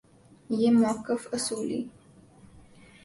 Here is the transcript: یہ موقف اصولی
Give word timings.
یہ 0.49 0.71
موقف 0.71 1.27
اصولی 1.33 1.81